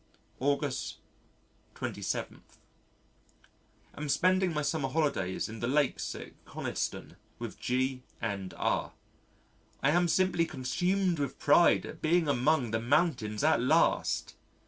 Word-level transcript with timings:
August 0.39 0.97
27. 1.75 2.41
Am 3.93 4.09
spending 4.09 4.51
my 4.51 4.63
summer 4.63 4.89
holidays 4.89 5.47
in 5.47 5.59
the 5.59 5.67
Lakes 5.67 6.15
at 6.15 6.31
Coniston 6.43 7.17
with 7.37 7.59
G 7.59 8.01
and 8.19 8.51
R.... 8.57 8.93
I 9.83 9.91
am 9.91 10.07
simply 10.07 10.47
consumed 10.47 11.19
with 11.19 11.37
pride 11.37 11.85
at 11.85 12.01
being 12.01 12.27
among 12.27 12.71
the 12.71 12.79
mountains 12.81 13.43
at 13.43 13.61
last! 13.61 14.33